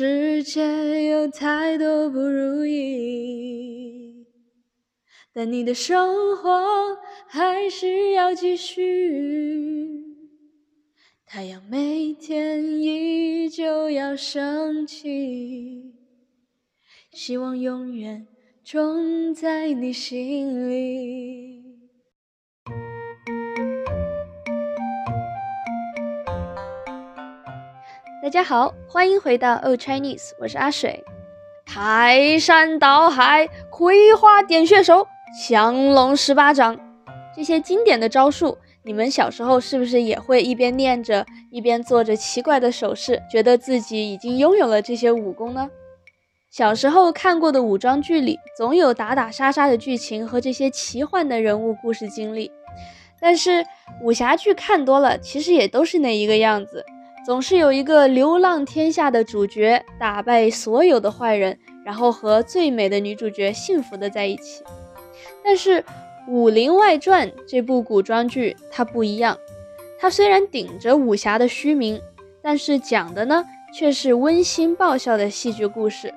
[0.00, 4.24] 世界有太多不如意，
[5.32, 10.04] 但你的生活还是要继续。
[11.26, 15.92] 太阳每天依旧要升起，
[17.10, 18.24] 希望永远
[18.62, 21.47] 种在你心里。
[28.28, 31.02] 大家好，欢迎回到 Old Chinese，我是阿水。
[31.64, 35.06] 排山倒海，葵花点穴手，
[35.48, 36.78] 降龙十八掌，
[37.34, 45.70] 这些经典的招数，你们小时候是不是也会一边念着，一边做着奇怪的手势，觉得自己已经拥有了这些武功呢？
[46.50, 52.52] 小时候看过的武装剧里，总有打打杀杀的剧情和这些奇幻的人物故事经历。
[53.18, 53.64] 但是
[54.02, 56.84] 武侠剧看多了，其实也都是那一个样子。
[57.28, 64.64] 总是有一个流浪天下的主角打败所有的坏人，然后和最美的女主角幸福的在一起。
[65.44, 65.82] 但是
[66.26, 69.36] 《武林外传》这部古装剧它不一样，
[70.00, 72.00] 它虽然顶着武侠的虚名，
[72.40, 76.08] 但是讲的呢却是温馨爆笑的戏剧故事。《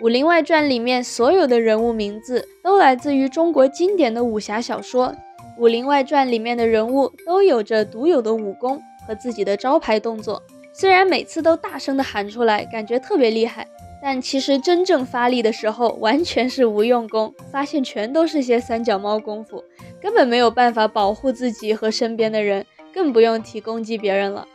[0.00, 5.08] 武林外传》里面所有的人物名字都来自于中国经典的武侠小说，
[5.58, 8.80] 《武林外传》里面的人物都有着独有的武功。
[9.08, 10.42] 和自己的招牌动作，
[10.74, 13.66] 虽然每次都大声的喊出来，感觉特别厉害，
[14.02, 19.64] 但其实真正发力的时候，完全是无用功，发现全都是些三脚猫功夫，
[19.98, 24.46] 根本没有办法保护自己和身边的人，更不用提攻击别人了。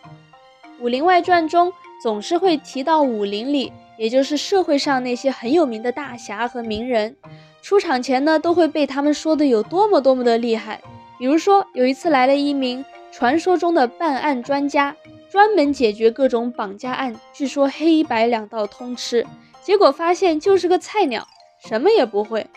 [0.84, 7.16] 《武林外传》中总是会提到武林里，也就是社会上那些很有名的大侠和名人，
[7.64, 10.80] 出场前呢，都会被他们说的有多么多么的厉害。
[11.18, 12.86] 比如说，有一次来了一名。
[13.14, 14.96] 传说中的办案专家，
[15.30, 19.24] 专门解决各种绑架案，据说黑白两道通吃。
[19.62, 21.28] 结果发现就是个菜鸟，
[21.64, 22.48] 什么也不会。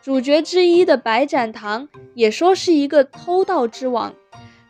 [0.00, 4.14] 主角之一的白展堂也说是一个偷盗之王，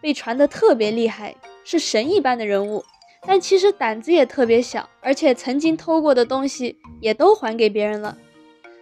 [0.01, 2.83] 被传得特别厉害，是神一般的人物。
[3.27, 8.17] 但其实胆子也特别小，而且曾经偷过的东西也都还给别人了。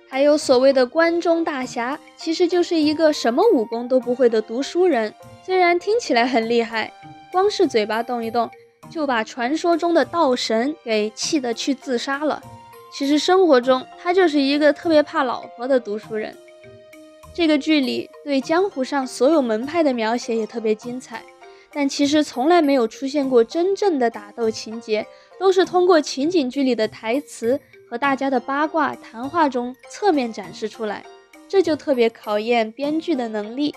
[0.08, 5.12] 还有所谓的关中大侠，其实就是一个什么武功都不会的读书人。
[5.50, 6.92] 虽然听起来很厉害，
[7.32, 8.48] 光是嘴巴动一动，
[8.88, 12.40] 就把传说中的道神给气得去自杀了。
[12.94, 16.36] 其实生活中他就是一个特别怕老婆的读书人。
[17.34, 21.20] 这个剧里对江湖上所有门派的描写也特别精彩，
[21.72, 25.04] 但其实从来没有出现过真正的打斗情节，
[25.36, 27.58] 都是通过情景剧里的台词
[27.88, 31.04] 和大家的八卦谈话中侧面展示出来，
[31.48, 33.74] 这就特别考验编剧的能力，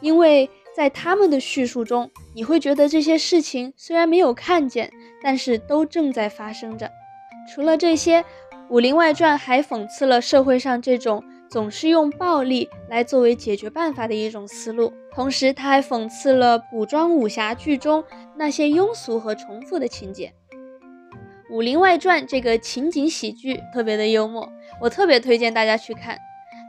[0.00, 0.50] 因为。
[0.74, 4.90] 在他们的叙述中，你会觉得这些事情虽然没有看见，
[5.22, 6.90] 但是都正在发生着。
[7.52, 8.22] 除了这些，
[8.68, 18.02] 《武林外传》还讽刺了社会上这种总是用暴力来作为解决办法的一种思路，同时他还讽刺了古装武侠剧中
[18.36, 20.32] 那些庸俗和重复的情节。
[21.54, 24.50] 《武林外传》这个情景喜剧特别的幽默，
[24.80, 26.16] 我特别推荐大家去看。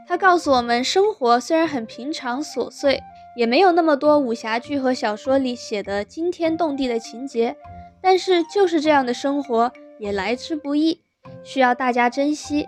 [0.06, 3.00] 它告诉我们，生活虽然很平常琐碎。
[3.36, 7.56] 也没有那么多武侠剧和小说里写的惊天动地的情节，
[8.00, 11.00] 但是就是这样的生活也来之不易，
[11.42, 12.66] 需要大家珍惜。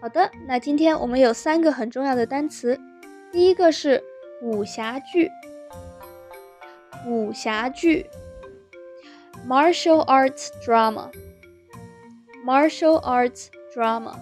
[0.00, 2.80] 好的，那今天我们有三个很重要的单词，
[3.30, 4.02] 第一个是
[4.42, 5.30] 武侠剧，
[7.06, 8.06] 武侠剧
[9.48, 14.14] ，martial arts drama，martial arts drama。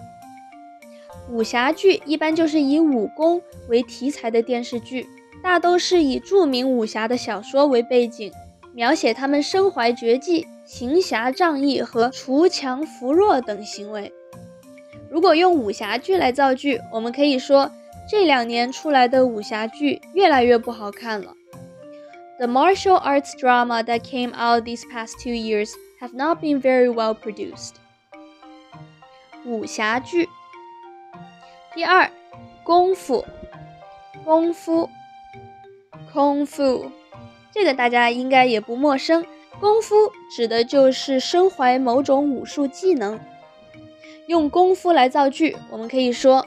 [1.29, 5.07] 武侠剧一般就是以武功为题材的电视剧，
[5.41, 8.31] 大都是以著名武侠的小说为背景，
[8.73, 14.11] 描写他们身怀绝技、行侠仗义和锄强扶弱等行为。
[15.09, 17.71] 如果用武侠剧来造句，我们可以说
[18.09, 21.33] 这两年出来的武侠剧越来越不好看了。
[22.39, 25.71] The martial arts drama that came out these past two years
[26.01, 27.75] have not been very well produced.
[29.45, 30.27] 武侠剧。
[31.73, 32.11] 第二，
[32.63, 33.25] 功夫，
[34.25, 34.89] 功夫，
[36.11, 36.91] 功夫，
[37.53, 39.25] 这个大家应该也不陌生。
[39.59, 39.95] 功夫
[40.35, 43.19] 指的就是身怀某种武术技能。
[44.27, 46.45] 用功夫来造句，我们可以说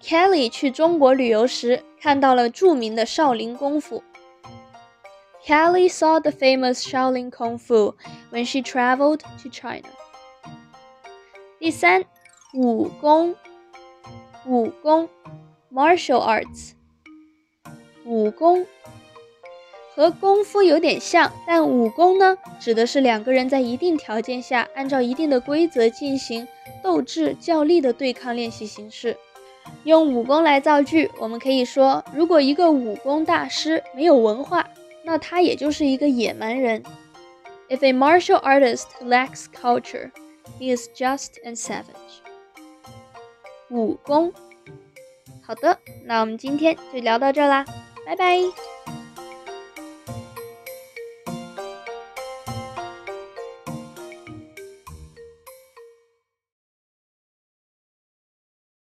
[0.00, 4.04] ：Kelly 去中国旅游时看到了著名的少林功夫。
[5.44, 7.94] Kelly saw the famous Shaolin Kung Fu
[8.30, 9.88] when she traveled to China。
[11.58, 12.04] 第三，
[12.54, 13.34] 武功。
[14.46, 15.08] 武功
[15.72, 16.72] ，martial arts。
[18.04, 18.66] 武功，
[19.94, 26.48] 和功夫有点像，但武功呢，指的是两个人在一定条件下，按照一定的规则进行
[26.82, 29.16] 斗智较力的对抗练习形式。
[29.84, 34.68] 用武功来造句，我们可以说，如果一个武功大师没有文化，
[35.04, 36.82] 那他也就是一个野蛮人。
[37.68, 40.10] If a martial artist lacks culture,
[40.58, 42.21] he is just a savage.
[43.72, 44.32] 武功。
[45.42, 47.64] 好的，那我们今天就聊到这啦，
[48.06, 48.38] 拜拜。